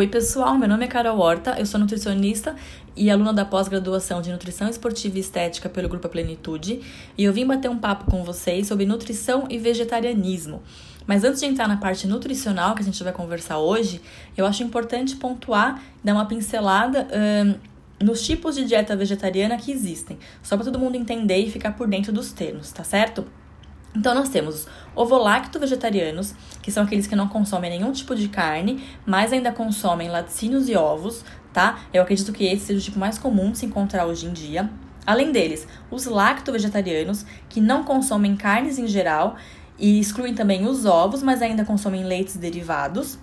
Oi, 0.00 0.08
pessoal. 0.08 0.56
Meu 0.56 0.66
nome 0.66 0.86
é 0.86 0.88
Carol 0.88 1.18
Horta, 1.18 1.56
eu 1.58 1.66
sou 1.66 1.78
nutricionista 1.78 2.56
e 2.96 3.10
aluna 3.10 3.34
da 3.34 3.44
pós-graduação 3.44 4.22
de 4.22 4.32
Nutrição 4.32 4.66
Esportiva 4.66 5.18
e 5.18 5.20
Estética 5.20 5.68
pelo 5.68 5.90
Grupo 5.90 6.08
Plenitude, 6.08 6.80
e 7.18 7.22
eu 7.22 7.30
vim 7.34 7.46
bater 7.46 7.68
um 7.68 7.76
papo 7.76 8.10
com 8.10 8.24
vocês 8.24 8.66
sobre 8.66 8.86
nutrição 8.86 9.44
e 9.50 9.58
vegetarianismo. 9.58 10.62
Mas 11.06 11.22
antes 11.22 11.40
de 11.40 11.44
entrar 11.44 11.68
na 11.68 11.76
parte 11.76 12.06
nutricional 12.06 12.74
que 12.74 12.80
a 12.80 12.84
gente 12.86 13.04
vai 13.04 13.12
conversar 13.12 13.58
hoje, 13.58 14.00
eu 14.38 14.46
acho 14.46 14.62
importante 14.62 15.16
pontuar, 15.16 15.82
dar 16.02 16.14
uma 16.14 16.24
pincelada 16.24 17.06
hum, 17.12 17.56
nos 18.02 18.22
tipos 18.22 18.54
de 18.54 18.64
dieta 18.64 18.96
vegetariana 18.96 19.58
que 19.58 19.70
existem, 19.70 20.18
só 20.42 20.56
para 20.56 20.64
todo 20.64 20.78
mundo 20.78 20.96
entender 20.96 21.36
e 21.36 21.50
ficar 21.50 21.72
por 21.72 21.86
dentro 21.86 22.10
dos 22.10 22.32
termos, 22.32 22.72
tá 22.72 22.84
certo? 22.84 23.26
Então, 23.94 24.14
nós 24.14 24.28
temos 24.28 24.66
ovolacto-vegetarianos, 24.94 26.34
que 26.62 26.70
são 26.70 26.82
aqueles 26.82 27.06
que 27.06 27.16
não 27.16 27.28
consomem 27.28 27.70
nenhum 27.70 27.92
tipo 27.92 28.14
de 28.14 28.28
carne, 28.28 28.84
mas 29.06 29.32
ainda 29.32 29.52
consomem 29.52 30.08
laticínios 30.08 30.68
e 30.68 30.76
ovos, 30.76 31.24
tá? 31.52 31.80
Eu 31.92 32.02
acredito 32.02 32.32
que 32.32 32.44
esse 32.44 32.66
seja 32.66 32.78
o 32.78 32.82
tipo 32.82 32.98
mais 32.98 33.18
comum 33.18 33.52
de 33.52 33.58
se 33.58 33.66
encontrar 33.66 34.06
hoje 34.06 34.26
em 34.26 34.32
dia. 34.32 34.70
Além 35.06 35.32
deles, 35.32 35.66
os 35.90 36.06
lacto-vegetarianos, 36.06 37.24
que 37.48 37.60
não 37.60 37.84
consomem 37.84 38.36
carnes 38.36 38.78
em 38.78 38.86
geral 38.86 39.36
e 39.78 39.98
excluem 39.98 40.34
também 40.34 40.66
os 40.66 40.84
ovos, 40.84 41.22
mas 41.22 41.40
ainda 41.40 41.64
consomem 41.64 42.04
leites 42.04 42.36
derivados 42.36 43.18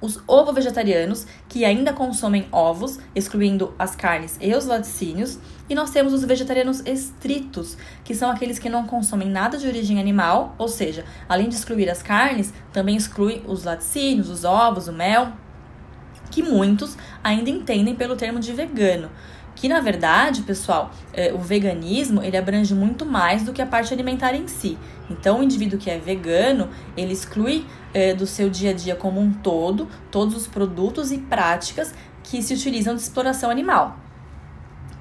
os 0.00 0.20
ovo-vegetarianos, 0.26 1.26
que 1.48 1.64
ainda 1.64 1.92
consomem 1.92 2.46
ovos, 2.52 2.98
excluindo 3.14 3.74
as 3.78 3.96
carnes 3.96 4.36
e 4.40 4.54
os 4.54 4.66
laticínios, 4.66 5.38
e 5.68 5.74
nós 5.74 5.90
temos 5.90 6.12
os 6.12 6.24
vegetarianos 6.24 6.80
estritos, 6.86 7.76
que 8.04 8.14
são 8.14 8.30
aqueles 8.30 8.58
que 8.58 8.68
não 8.68 8.86
consomem 8.86 9.28
nada 9.28 9.58
de 9.58 9.66
origem 9.66 9.98
animal, 9.98 10.54
ou 10.58 10.68
seja, 10.68 11.04
além 11.28 11.48
de 11.48 11.54
excluir 11.56 11.90
as 11.90 12.02
carnes, 12.02 12.52
também 12.72 12.96
exclui 12.96 13.42
os 13.46 13.64
laticínios, 13.64 14.28
os 14.28 14.44
ovos, 14.44 14.88
o 14.88 14.92
mel, 14.92 15.32
que 16.30 16.42
muitos 16.42 16.96
ainda 17.22 17.50
entendem 17.50 17.94
pelo 17.94 18.16
termo 18.16 18.38
de 18.38 18.52
vegano. 18.52 19.10
Que 19.56 19.68
na 19.68 19.80
verdade, 19.80 20.42
pessoal, 20.42 20.92
é, 21.12 21.32
o 21.32 21.38
veganismo 21.38 22.22
ele 22.22 22.36
abrange 22.36 22.74
muito 22.74 23.06
mais 23.06 23.42
do 23.42 23.52
que 23.52 23.62
a 23.62 23.66
parte 23.66 23.92
alimentar 23.92 24.34
em 24.34 24.46
si. 24.46 24.78
Então, 25.10 25.40
o 25.40 25.42
indivíduo 25.42 25.78
que 25.78 25.90
é 25.90 25.98
vegano, 25.98 26.68
ele 26.96 27.12
exclui 27.12 27.66
é, 27.94 28.14
do 28.14 28.26
seu 28.26 28.50
dia 28.50 28.70
a 28.70 28.74
dia 28.74 28.94
como 28.94 29.18
um 29.18 29.32
todo 29.32 29.88
todos 30.10 30.36
os 30.36 30.46
produtos 30.46 31.10
e 31.10 31.18
práticas 31.18 31.94
que 32.22 32.42
se 32.42 32.52
utilizam 32.52 32.94
de 32.94 33.00
exploração 33.00 33.50
animal. 33.50 33.98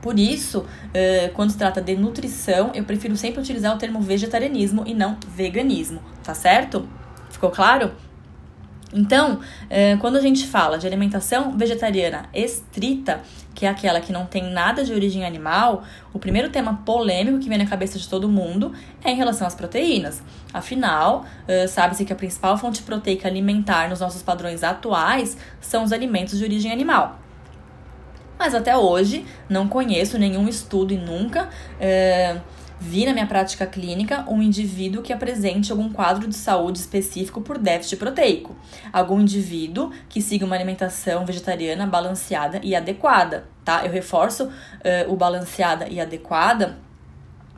Por 0.01 0.17
isso, 0.17 0.65
é, 0.93 1.29
quando 1.29 1.49
se 1.49 1.57
trata 1.57 1.81
de 1.81 1.95
nutrição, 1.95 2.71
eu 2.73 2.83
prefiro 2.83 3.17
sempre 3.17 3.41
utilizar 3.41 3.75
o 3.75 3.77
termo 3.77 3.99
vegetarianismo 3.99 4.83
e 4.85 4.93
não 4.93 5.17
veganismo, 5.35 5.99
tá 6.23 6.33
certo? 6.33 6.87
Ficou 7.29 7.49
claro? 7.49 7.91
Então, 8.95 9.41
é, 9.69 9.97
quando 9.97 10.15
a 10.15 10.21
gente 10.21 10.47
fala 10.47 10.77
de 10.77 10.87
alimentação 10.87 11.57
vegetariana 11.57 12.29
estrita, 12.33 13.21
que 13.53 13.65
é 13.65 13.69
aquela 13.69 13.99
que 13.99 14.13
não 14.13 14.25
tem 14.25 14.49
nada 14.49 14.85
de 14.85 14.93
origem 14.93 15.25
animal, 15.25 15.83
o 16.13 16.19
primeiro 16.19 16.49
tema 16.49 16.81
polêmico 16.85 17.39
que 17.39 17.49
vem 17.49 17.57
na 17.57 17.65
cabeça 17.65 17.99
de 17.99 18.07
todo 18.07 18.29
mundo 18.29 18.71
é 19.03 19.11
em 19.11 19.15
relação 19.15 19.45
às 19.45 19.53
proteínas. 19.53 20.23
Afinal, 20.53 21.25
é, 21.45 21.67
sabe-se 21.67 22.05
que 22.05 22.13
a 22.13 22.15
principal 22.15 22.57
fonte 22.57 22.83
proteica 22.83 23.27
alimentar 23.27 23.89
nos 23.89 23.99
nossos 23.99 24.23
padrões 24.23 24.63
atuais 24.63 25.37
são 25.59 25.83
os 25.83 25.91
alimentos 25.91 26.39
de 26.39 26.45
origem 26.45 26.71
animal. 26.71 27.19
Mas 28.39 28.55
até 28.55 28.77
hoje 28.77 29.25
não 29.49 29.67
conheço 29.67 30.17
nenhum 30.17 30.47
estudo 30.47 30.93
e 30.93 30.97
nunca. 30.97 31.49
É, 31.79 32.37
vi 32.85 33.05
na 33.05 33.13
minha 33.13 33.25
prática 33.25 33.65
clínica 33.65 34.23
um 34.29 34.41
indivíduo 34.41 35.01
que 35.01 35.11
apresente 35.11 35.71
algum 35.71 35.91
quadro 35.91 36.27
de 36.27 36.35
saúde 36.35 36.77
específico 36.77 37.41
por 37.41 37.57
déficit 37.57 37.97
proteico, 37.97 38.55
algum 38.93 39.19
indivíduo 39.19 39.91
que 40.07 40.21
siga 40.21 40.45
uma 40.45 40.55
alimentação 40.55 41.25
vegetariana 41.25 41.87
balanceada 41.87 42.61
e 42.63 42.75
adequada, 42.75 43.45
tá? 43.63 43.83
Eu 43.83 43.91
reforço 43.91 44.45
uh, 44.45 45.11
o 45.11 45.15
balanceada 45.15 45.87
e 45.89 45.99
adequada 45.99 46.77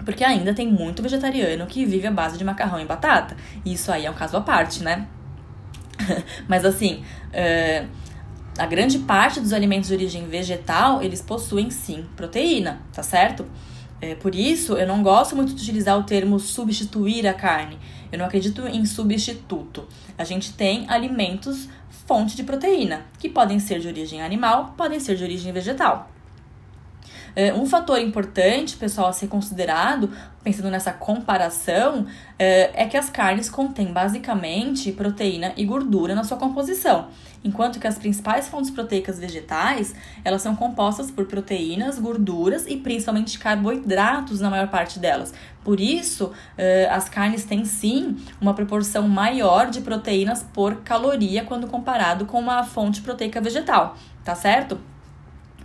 porque 0.06 0.24
ainda 0.24 0.54
tem 0.54 0.72
muito 0.72 1.04
vegetariano 1.04 1.66
que 1.66 1.86
vive 1.86 2.08
à 2.08 2.12
base 2.12 2.38
de 2.38 2.44
macarrão 2.44 2.80
e 2.80 2.86
batata. 2.86 3.36
E 3.66 3.74
isso 3.74 3.92
aí 3.92 4.06
é 4.06 4.12
um 4.12 4.14
caso 4.14 4.38
à 4.38 4.42
parte, 4.42 4.84
né? 4.84 5.08
Mas 6.48 6.64
assim, 6.64 7.04
uh, 7.34 7.88
a 8.58 8.66
grande 8.66 9.00
parte 9.00 9.42
dos 9.42 9.52
alimentos 9.52 9.90
de 9.90 9.96
origem 9.96 10.28
vegetal, 10.28 11.02
eles 11.02 11.22
possuem 11.22 11.70
sim 11.70 12.06
proteína, 12.16 12.80
tá 12.94 13.04
certo? 13.04 13.46
É, 14.00 14.13
por 14.13 14.35
isso, 14.35 14.74
eu 14.74 14.88
não 14.88 15.02
gosto 15.02 15.35
muito 15.35 15.53
de 15.53 15.62
utilizar 15.62 15.97
o 15.97 16.03
termo 16.03 16.40
substituir 16.40 17.25
a 17.28 17.34
carne. 17.34 17.78
Eu 18.12 18.19
não 18.19 18.25
acredito 18.25 18.68
em 18.68 18.85
substituto. 18.85 19.88
A 20.18 20.24
gente 20.24 20.53
tem 20.53 20.85
alimentos 20.88 21.68
fonte 22.07 22.36
de 22.36 22.44
proteína, 22.44 23.06
que 23.19 23.28
podem 23.28 23.59
ser 23.59 23.80
de 23.80 23.88
origem 23.88 24.22
animal, 24.22 24.74
podem 24.78 25.00
ser 25.00 25.16
de 25.16 25.24
origem 25.24 25.52
vegetal. 25.52 26.09
É, 27.38 27.53
um 27.53 27.68
fator 27.68 28.00
importante, 28.00 28.75
pessoal, 28.78 29.09
a 29.09 29.14
ser 29.14 29.28
considerado, 29.28 30.09
pensando 30.44 30.72
nessa 30.72 30.92
comparação, 30.92 32.08
é, 32.40 32.84
é 32.84 32.88
que 32.88 32.98
as 32.98 33.12
carnes 33.12 33.48
contêm 33.48 33.94
basicamente 33.94 34.92
proteína 34.92 35.53
e 35.56 35.64
gordura 35.64 36.16
na 36.16 36.24
sua 36.24 36.36
composição, 36.36 37.09
enquanto 37.44 37.80
que 37.80 37.86
as 37.86 38.00
principais 38.00 38.48
fontes 38.48 38.72
proteicas 38.72 39.20
vegetais, 39.20 39.94
elas 40.25 40.42
são 40.42 40.56
compostas 40.56 41.12
por 41.12 41.28
proteínas, 41.28 42.00
gorduras 42.00 42.66
e 42.66 42.75
principalmente 42.75 43.38
carboidratos 43.38 44.40
na 44.40 44.50
maior 44.50 44.69
parte 44.69 44.98
delas. 44.98 45.31
Por 45.64 45.80
isso, 45.80 46.31
é, 46.58 46.90
as 46.90 47.08
carnes 47.08 47.46
têm 47.46 47.66
sim 47.66 48.18
uma 48.42 48.56
proporção 48.56 49.08
maior 49.08 49.69
de 49.69 49.81
proteínas 49.81 50.42
por 50.42 50.78
caloria 50.78 51.46
quando 51.46 51.68
comparado 51.68 52.25
com 52.25 52.40
uma 52.40 52.64
fonte 52.64 53.00
proteica 53.02 53.40
vegetal, 53.40 53.96
tá 54.24 54.34
certo? 54.34 54.80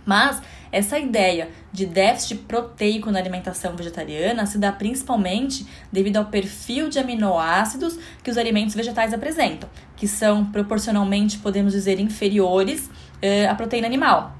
Mas 0.05 0.41
essa 0.71 0.97
ideia 0.97 1.49
de 1.71 1.85
déficit 1.85 2.35
proteico 2.35 3.11
na 3.11 3.19
alimentação 3.19 3.75
vegetariana 3.75 4.45
se 4.45 4.57
dá 4.57 4.71
principalmente 4.71 5.65
devido 5.91 6.17
ao 6.17 6.25
perfil 6.25 6.89
de 6.89 6.99
aminoácidos 6.99 7.97
que 8.23 8.31
os 8.31 8.37
alimentos 8.37 8.75
vegetais 8.75 9.13
apresentam, 9.13 9.69
que 9.95 10.07
são 10.07 10.45
proporcionalmente, 10.45 11.37
podemos 11.37 11.73
dizer, 11.73 11.99
inferiores 11.99 12.89
eh, 13.21 13.47
à 13.47 13.55
proteína 13.55 13.87
animal. 13.87 14.35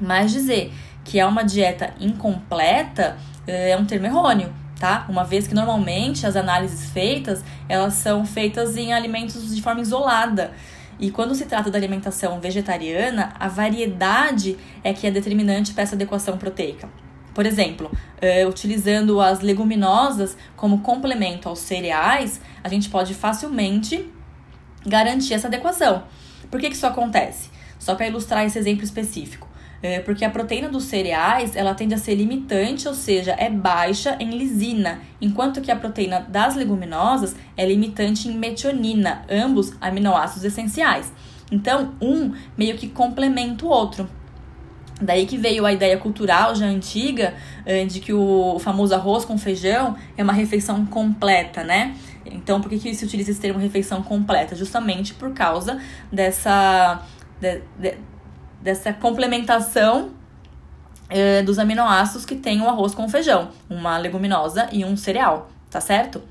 Mas 0.00 0.30
dizer 0.32 0.72
que 1.04 1.18
é 1.18 1.26
uma 1.26 1.42
dieta 1.42 1.92
incompleta 1.98 3.18
eh, 3.46 3.70
é 3.70 3.76
um 3.76 3.84
termo 3.84 4.06
errôneo, 4.06 4.52
tá? 4.78 5.04
Uma 5.08 5.24
vez 5.24 5.46
que 5.46 5.54
normalmente 5.54 6.26
as 6.26 6.36
análises 6.36 6.90
feitas, 6.90 7.42
elas 7.68 7.94
são 7.94 8.24
feitas 8.24 8.76
em 8.76 8.92
alimentos 8.92 9.54
de 9.54 9.60
forma 9.60 9.80
isolada. 9.80 10.52
E 11.00 11.10
quando 11.10 11.34
se 11.34 11.46
trata 11.46 11.70
da 11.70 11.78
alimentação 11.78 12.38
vegetariana, 12.40 13.32
a 13.40 13.48
variedade 13.48 14.58
é 14.84 14.92
que 14.92 15.06
é 15.06 15.10
determinante 15.10 15.72
para 15.72 15.82
essa 15.82 15.94
adequação 15.94 16.36
proteica. 16.36 16.90
Por 17.34 17.46
exemplo, 17.46 17.90
uh, 17.90 18.46
utilizando 18.46 19.18
as 19.18 19.40
leguminosas 19.40 20.36
como 20.54 20.82
complemento 20.82 21.48
aos 21.48 21.60
cereais, 21.60 22.38
a 22.62 22.68
gente 22.68 22.90
pode 22.90 23.14
facilmente 23.14 24.10
garantir 24.84 25.32
essa 25.32 25.48
adequação. 25.48 26.04
Por 26.50 26.60
que, 26.60 26.68
que 26.68 26.76
isso 26.76 26.86
acontece? 26.86 27.48
Só 27.78 27.94
para 27.94 28.08
ilustrar 28.08 28.44
esse 28.44 28.58
exemplo 28.58 28.84
específico. 28.84 29.48
É, 29.82 29.98
porque 30.00 30.24
a 30.24 30.30
proteína 30.30 30.68
dos 30.68 30.84
cereais 30.84 31.56
ela 31.56 31.74
tende 31.74 31.94
a 31.94 31.98
ser 31.98 32.14
limitante, 32.14 32.86
ou 32.86 32.92
seja, 32.92 33.34
é 33.38 33.48
baixa 33.48 34.16
em 34.20 34.36
lisina, 34.36 35.00
enquanto 35.20 35.62
que 35.62 35.70
a 35.70 35.76
proteína 35.76 36.20
das 36.20 36.54
leguminosas 36.54 37.34
é 37.56 37.64
limitante 37.64 38.28
em 38.28 38.36
metionina, 38.36 39.24
ambos 39.30 39.72
aminoácidos 39.80 40.44
essenciais. 40.44 41.10
Então, 41.50 41.94
um 42.00 42.32
meio 42.56 42.76
que 42.76 42.88
complementa 42.88 43.64
o 43.64 43.68
outro. 43.68 44.08
Daí 45.00 45.24
que 45.24 45.38
veio 45.38 45.64
a 45.64 45.72
ideia 45.72 45.96
cultural 45.96 46.54
já 46.54 46.66
antiga 46.66 47.34
é, 47.64 47.86
de 47.86 48.00
que 48.00 48.12
o 48.12 48.58
famoso 48.58 48.94
arroz 48.94 49.24
com 49.24 49.38
feijão 49.38 49.96
é 50.16 50.22
uma 50.22 50.32
refeição 50.32 50.84
completa, 50.84 51.64
né? 51.64 51.96
Então, 52.26 52.60
por 52.60 52.68
que, 52.68 52.78
que 52.78 52.94
se 52.94 53.04
utiliza 53.04 53.30
esse 53.30 53.40
termo 53.40 53.58
refeição 53.58 54.02
completa? 54.02 54.54
Justamente 54.54 55.14
por 55.14 55.32
causa 55.32 55.80
dessa. 56.12 57.02
De, 57.40 57.62
de, 57.78 57.94
dessa 58.60 58.92
complementação 58.92 60.10
eh, 61.08 61.42
dos 61.42 61.58
aminoácidos 61.58 62.24
que 62.24 62.36
tem 62.36 62.60
o 62.60 62.68
arroz 62.68 62.94
com 62.94 63.08
feijão, 63.08 63.50
uma 63.68 63.98
leguminosa 63.98 64.68
e 64.72 64.84
um 64.84 64.96
cereal, 64.96 65.50
tá 65.70 65.80
certo? 65.80 66.22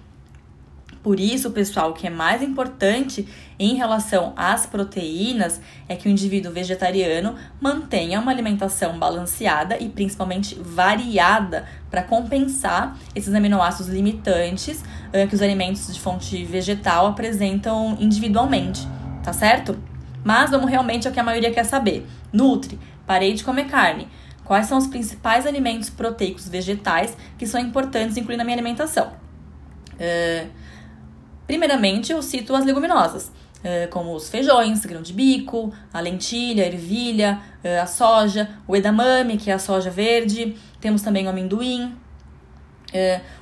Por 1.01 1.17
isso, 1.17 1.51
pessoal, 1.51 1.91
o 1.91 1.93
que 1.93 2.07
é 2.07 2.09
mais 2.09 2.41
importante 2.41 3.25
em 3.57 3.75
relação 3.75 4.33
às 4.35 4.65
proteínas 4.65 5.61
é 5.87 5.95
que 5.95 6.09
o 6.09 6.11
indivíduo 6.11 6.51
vegetariano 6.51 7.35
mantenha 7.59 8.19
uma 8.19 8.31
alimentação 8.31 8.99
balanceada 8.99 9.77
e 9.77 9.87
principalmente 9.87 10.55
variada 10.55 11.65
para 11.89 12.03
compensar 12.03 12.97
esses 13.15 13.33
aminoácidos 13.33 13.87
limitantes 13.87 14.81
uh, 14.81 15.27
que 15.27 15.35
os 15.35 15.41
alimentos 15.41 15.93
de 15.93 15.99
fonte 15.99 16.43
vegetal 16.43 17.07
apresentam 17.07 17.97
individualmente, 17.99 18.85
tá 19.23 19.31
certo? 19.31 19.79
Mas 20.21 20.51
vamos 20.51 20.69
realmente 20.69 21.07
ao 21.07 21.13
que 21.13 21.19
a 21.19 21.23
maioria 21.23 21.51
quer 21.51 21.63
saber. 21.63 22.05
Nutri, 22.31 22.79
parei 23.05 23.33
de 23.33 23.43
comer 23.43 23.65
carne. 23.65 24.07
Quais 24.43 24.65
são 24.65 24.77
os 24.77 24.87
principais 24.87 25.45
alimentos 25.45 25.89
proteicos 25.89 26.47
vegetais 26.49 27.15
que 27.37 27.45
são 27.45 27.61
importantes 27.61 28.17
incluir 28.17 28.37
na 28.37 28.43
minha 28.43 28.55
alimentação? 28.55 29.13
Uh, 29.93 30.49
primeiramente, 31.45 32.11
eu 32.11 32.21
cito 32.21 32.55
as 32.55 32.65
leguminosas. 32.65 33.31
como 33.91 34.15
os 34.15 34.29
feijões, 34.29 34.85
grão 34.85 35.01
de 35.01 35.11
bico, 35.11 35.73
a 35.93 35.99
lentilha, 35.99 36.63
a 36.63 36.67
ervilha, 36.67 37.41
a 37.81 37.85
soja, 37.85 38.49
o 38.65 38.73
edamame, 38.73 39.35
que 39.35 39.51
é 39.51 39.53
a 39.53 39.59
soja 39.59 39.89
verde, 39.91 40.55
temos 40.79 41.01
também 41.01 41.25
o 41.27 41.29
amendoim. 41.29 41.93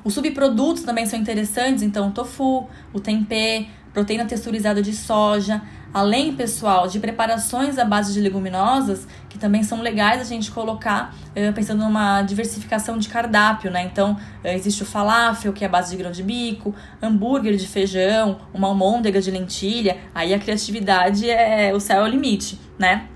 os 0.03 0.15
subprodutos 0.15 0.81
também 0.81 1.05
são 1.05 1.19
interessantes, 1.19 1.83
então 1.83 2.07
o 2.07 2.11
tofu, 2.11 2.67
o 2.91 2.99
tempê, 2.99 3.67
proteína 3.93 4.25
texturizada 4.25 4.81
de 4.81 4.93
soja, 4.93 5.61
além, 5.93 6.35
pessoal, 6.35 6.87
de 6.87 6.99
preparações 6.99 7.77
à 7.77 7.85
base 7.85 8.13
de 8.13 8.21
leguminosas, 8.21 9.07
que 9.29 9.37
também 9.37 9.63
são 9.63 9.81
legais 9.81 10.21
a 10.21 10.23
gente 10.23 10.51
colocar, 10.51 11.15
eh, 11.33 11.51
pensando 11.51 11.83
numa 11.83 12.21
diversificação 12.21 12.97
de 12.97 13.09
cardápio, 13.09 13.71
né? 13.71 13.83
Então, 13.83 14.17
eh, 14.43 14.55
existe 14.55 14.83
o 14.83 14.85
falafel, 14.85 15.53
que 15.53 15.63
é 15.63 15.67
a 15.67 15.69
base 15.69 15.91
de 15.91 15.97
grão 15.97 16.11
de 16.11 16.21
bico, 16.21 16.75
hambúrguer 17.01 17.55
de 17.55 17.67
feijão, 17.67 18.39
uma 18.53 18.67
almôndega 18.67 19.21
de 19.21 19.31
lentilha, 19.31 19.97
aí 20.13 20.33
a 20.33 20.39
criatividade 20.39 21.29
é 21.29 21.73
o 21.73 21.79
céu 21.79 22.01
é 22.01 22.03
o 22.03 22.07
limite, 22.07 22.59
né? 22.77 23.07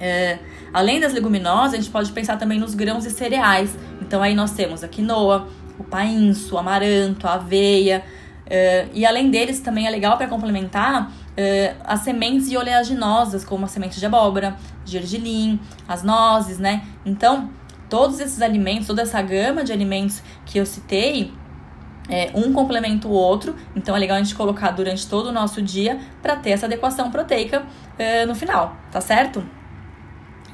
É, 0.00 0.38
além 0.72 1.00
das 1.00 1.12
leguminosas, 1.12 1.74
a 1.74 1.76
gente 1.76 1.90
pode 1.90 2.12
pensar 2.12 2.36
também 2.36 2.58
nos 2.58 2.74
grãos 2.74 3.04
e 3.04 3.10
cereais. 3.10 3.76
Então, 4.00 4.22
aí 4.22 4.34
nós 4.34 4.52
temos 4.52 4.84
a 4.84 4.88
quinoa, 4.88 5.48
o 5.78 5.84
painço, 5.84 6.54
o 6.54 6.58
amaranto, 6.58 7.26
a 7.26 7.34
aveia, 7.34 8.04
Uh, 8.48 8.88
e 8.94 9.04
além 9.04 9.30
deles, 9.30 9.60
também 9.60 9.86
é 9.86 9.90
legal 9.90 10.16
para 10.16 10.26
complementar 10.26 11.10
uh, 11.10 11.76
as 11.84 12.00
sementes 12.00 12.50
e 12.50 12.56
oleaginosas, 12.56 13.44
como 13.44 13.66
a 13.66 13.68
semente 13.68 14.00
de 14.00 14.06
abóbora, 14.06 14.56
gergelim, 14.86 15.60
as 15.86 16.02
nozes, 16.02 16.58
né? 16.58 16.82
Então, 17.04 17.50
todos 17.90 18.20
esses 18.20 18.40
alimentos, 18.40 18.86
toda 18.86 19.02
essa 19.02 19.20
gama 19.20 19.62
de 19.62 19.72
alimentos 19.72 20.22
que 20.46 20.58
eu 20.58 20.64
citei, 20.64 21.30
é, 22.08 22.30
um 22.34 22.54
complementa 22.54 23.06
o 23.06 23.10
outro, 23.10 23.54
então 23.76 23.94
é 23.94 23.98
legal 23.98 24.16
a 24.16 24.22
gente 24.22 24.34
colocar 24.34 24.70
durante 24.70 25.06
todo 25.06 25.26
o 25.26 25.32
nosso 25.32 25.60
dia 25.60 26.00
para 26.22 26.36
ter 26.36 26.50
essa 26.50 26.64
adequação 26.64 27.10
proteica 27.10 27.60
uh, 27.60 28.26
no 28.26 28.34
final, 28.34 28.74
tá 28.90 29.00
certo? 29.00 29.44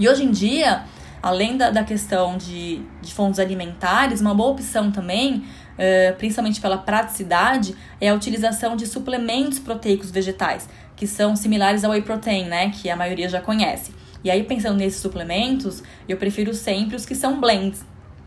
E 0.00 0.08
hoje 0.08 0.25
em 0.25 0.32
dia, 0.32 0.82
além 1.25 1.56
da, 1.56 1.71
da 1.71 1.82
questão 1.82 2.37
de, 2.37 2.82
de 3.00 3.15
fontes 3.15 3.41
alimentares, 3.41 4.21
uma 4.21 4.35
boa 4.35 4.50
opção 4.50 4.93
também 4.93 5.43
uh, 5.73 6.15
principalmente 6.19 6.61
pela 6.61 6.76
praticidade, 6.76 7.75
é 7.99 8.11
a 8.11 8.15
utilização 8.15 8.76
de 8.76 8.87
suplementos 8.87 9.59
proteicos 9.59 10.11
vegetais, 10.11 10.69
que 10.94 11.06
são 11.06 11.35
similares 11.35 11.82
ao 11.82 11.93
whey 11.93 12.03
protein, 12.03 12.44
né, 12.44 12.69
que 12.69 12.91
a 12.91 12.97
maioria 12.97 13.26
já 13.26 13.41
conhece. 13.41 13.94
E 14.23 14.31
aí, 14.31 14.43
pensando 14.43 14.76
nesses 14.76 15.00
suplementos, 15.00 15.82
eu 16.06 16.19
prefiro 16.19 16.53
sempre 16.53 16.94
os 16.94 17.06
que 17.06 17.15
são 17.15 17.41
blends. 17.41 17.82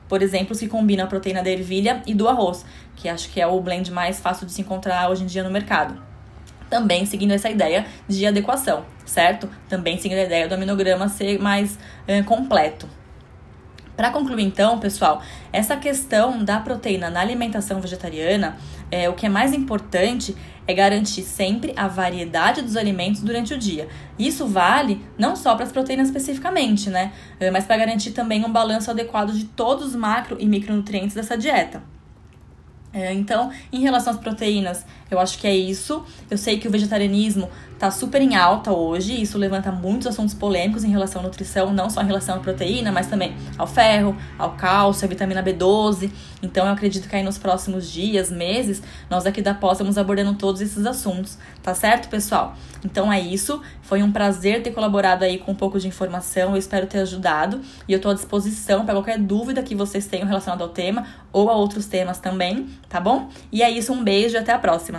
Por 0.09 0.23
exemplo, 0.23 0.57
que 0.57 0.67
combinam 0.67 1.05
a 1.05 1.07
proteína 1.07 1.43
da 1.43 1.51
ervilha 1.51 2.01
e 2.07 2.15
do 2.15 2.27
arroz, 2.27 2.65
que 2.95 3.07
acho 3.07 3.29
que 3.29 3.39
é 3.39 3.45
o 3.45 3.61
blend 3.61 3.91
mais 3.91 4.19
fácil 4.19 4.47
de 4.47 4.53
se 4.53 4.61
encontrar 4.61 5.07
hoje 5.11 5.21
em 5.21 5.27
dia 5.27 5.43
no 5.43 5.51
mercado. 5.51 6.06
Também 6.69 7.05
seguindo 7.05 7.31
essa 7.31 7.49
ideia 7.49 7.85
de 8.07 8.25
adequação, 8.25 8.85
certo? 9.05 9.49
Também 9.69 9.97
seguindo 9.99 10.19
a 10.19 10.23
ideia 10.23 10.47
do 10.47 10.55
aminograma 10.55 11.07
ser 11.07 11.39
mais 11.39 11.73
uh, 12.07 12.23
completo. 12.25 12.87
Para 13.97 14.11
concluir, 14.11 14.43
então, 14.43 14.79
pessoal, 14.79 15.23
essa 15.51 15.75
questão 15.75 16.43
da 16.43 16.59
proteína 16.59 17.09
na 17.09 17.19
alimentação 17.19 17.81
vegetariana, 17.81 18.55
é, 18.91 19.09
o 19.09 19.13
que 19.13 19.25
é 19.25 19.29
mais 19.29 19.53
importante 19.53 20.35
é 20.67 20.73
garantir 20.73 21.23
sempre 21.23 21.73
a 21.75 21.87
variedade 21.87 22.61
dos 22.61 22.77
alimentos 22.77 23.21
durante 23.21 23.55
o 23.55 23.57
dia. 23.57 23.87
Isso 24.19 24.45
vale 24.45 25.03
não 25.17 25.35
só 25.35 25.55
para 25.55 25.65
as 25.65 25.71
proteínas 25.71 26.09
especificamente, 26.09 26.91
né? 26.91 27.11
É, 27.39 27.49
mas 27.49 27.63
para 27.63 27.75
garantir 27.77 28.11
também 28.11 28.45
um 28.45 28.51
balanço 28.51 28.91
adequado 28.91 29.31
de 29.31 29.45
todos 29.45 29.87
os 29.87 29.95
macro 29.95 30.37
e 30.39 30.45
micronutrientes 30.45 31.15
dessa 31.15 31.35
dieta. 31.35 31.81
Então, 32.93 33.51
em 33.71 33.81
relação 33.81 34.13
às 34.13 34.19
proteínas, 34.19 34.85
eu 35.09 35.19
acho 35.19 35.37
que 35.37 35.47
é 35.47 35.55
isso. 35.55 36.03
Eu 36.29 36.37
sei 36.37 36.59
que 36.59 36.67
o 36.67 36.71
vegetarianismo 36.71 37.49
tá 37.77 37.91
super 37.91 38.21
em 38.21 38.35
alta 38.35 38.71
hoje, 38.71 39.21
isso 39.21 39.37
levanta 39.37 39.71
muitos 39.71 40.07
assuntos 40.07 40.33
polêmicos 40.33 40.83
em 40.83 40.89
relação 40.89 41.21
à 41.21 41.23
nutrição, 41.23 41.71
não 41.71 41.89
só 41.89 42.01
em 42.01 42.07
relação 42.07 42.35
à 42.35 42.39
proteína, 42.39 42.91
mas 42.91 43.07
também 43.07 43.35
ao 43.57 43.67
ferro, 43.67 44.17
ao 44.37 44.51
cálcio, 44.53 45.05
à 45.05 45.07
vitamina 45.07 45.43
B12. 45.43 46.09
Então 46.41 46.65
eu 46.65 46.73
acredito 46.73 47.07
que 47.07 47.15
aí 47.15 47.23
nos 47.23 47.37
próximos 47.37 47.89
dias, 47.89 48.31
meses, 48.31 48.81
nós 49.09 49.25
aqui 49.25 49.41
da 49.41 49.53
pós 49.53 49.73
estamos 49.73 49.97
abordando 49.97 50.33
todos 50.33 50.59
esses 50.61 50.85
assuntos, 50.85 51.37
tá 51.61 51.73
certo, 51.73 52.09
pessoal? 52.09 52.55
Então 52.83 53.11
é 53.11 53.19
isso. 53.19 53.61
Foi 53.81 54.01
um 54.01 54.11
prazer 54.11 54.63
ter 54.63 54.71
colaborado 54.71 55.23
aí 55.23 55.37
com 55.37 55.51
um 55.51 55.55
pouco 55.55 55.79
de 55.79 55.87
informação. 55.87 56.51
Eu 56.51 56.57
espero 56.57 56.87
ter 56.87 56.99
ajudado 56.99 57.61
e 57.87 57.93
eu 57.93 57.99
tô 57.99 58.09
à 58.09 58.13
disposição 58.13 58.85
para 58.85 58.95
qualquer 58.95 59.19
dúvida 59.19 59.61
que 59.61 59.75
vocês 59.75 60.07
tenham 60.07 60.27
relacionado 60.27 60.61
ao 60.61 60.69
tema 60.69 61.05
ou 61.31 61.49
a 61.49 61.55
outros 61.55 61.85
temas 61.85 62.19
também, 62.19 62.67
tá 62.89 62.99
bom? 62.99 63.29
E 63.51 63.61
é 63.61 63.69
isso, 63.69 63.93
um 63.93 64.03
beijo 64.03 64.35
e 64.35 64.37
até 64.37 64.51
a 64.51 64.59
próxima. 64.59 64.96